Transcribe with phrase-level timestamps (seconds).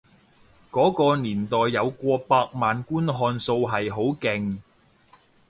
[0.71, 4.57] 嗰個年代有過百萬觀看數係好勁